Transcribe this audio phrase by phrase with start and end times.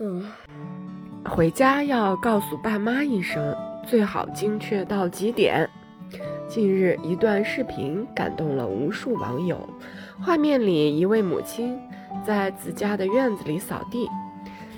[0.00, 0.24] 嗯，
[1.24, 3.52] 回家要告诉爸妈一声，
[3.84, 5.68] 最好精确到几点。
[6.46, 9.68] 近日，一段视频感动了无数网友。
[10.22, 11.76] 画面里，一位母亲
[12.24, 14.08] 在自家的院子里扫地，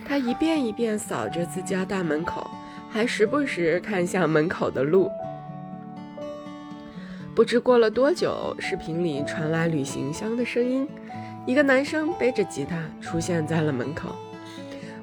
[0.06, 2.50] 她一遍一遍扫着自家大门口，
[2.88, 5.10] 还时不时看向门口的路。
[7.34, 10.88] 不知过了多久，视频里传来旅行箱的声音，
[11.44, 14.16] 一个男生背着吉他出现在了门口。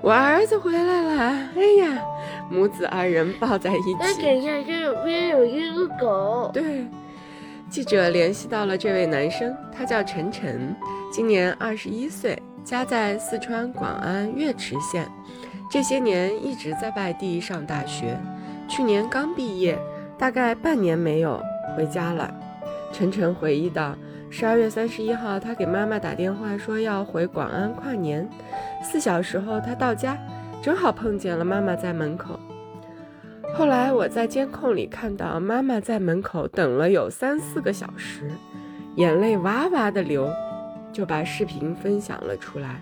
[0.07, 1.49] 我儿子回来了！
[1.53, 2.01] 哎呀，
[2.49, 3.93] 母子二人抱在一起。
[3.99, 6.49] 那等一下，这边有一个狗。
[6.53, 6.87] 对，
[7.69, 10.73] 记者联系到了这位男生，他叫陈晨，
[11.11, 15.05] 今年二十一岁，家在四川广安岳池县，
[15.69, 18.17] 这些年一直在外地上大学，
[18.69, 19.77] 去年刚毕业，
[20.17, 21.43] 大概半年没有
[21.75, 22.33] 回家了。
[22.93, 23.93] 陈晨回忆道。
[24.29, 28.27] 十二月三十一号，他给妈妈打电话说要回广安跨年。
[28.83, 30.17] 四小时后，他到家，
[30.61, 32.39] 正好碰见了妈妈在门口。
[33.55, 38.29] 后来我在监控里看到妈妈在门口等了有三四个小时，
[38.95, 40.29] 眼泪哇哇的流，
[40.91, 42.81] 就把视频分享了出来。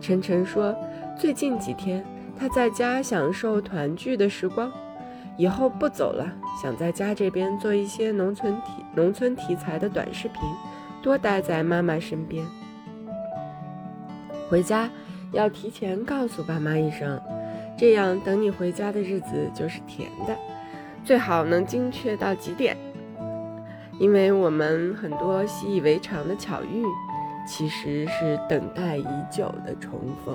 [0.00, 0.74] 晨晨说，
[1.16, 2.04] 最近几天
[2.36, 4.72] 他在家享受团聚的时光。
[5.36, 6.32] 以后不走了，
[6.62, 10.40] 想在家这边做一些农村题、农村题材的短视频，
[11.02, 12.44] 多待在妈妈身边。
[14.48, 14.88] 回家
[15.32, 17.20] 要提前告诉爸妈一声，
[17.76, 20.36] 这样等你回家的日子就是甜的。
[21.04, 22.76] 最好能精确到几点，
[23.98, 26.84] 因为我们很多习以为常的巧遇，
[27.46, 30.34] 其实是等待已久的重逢。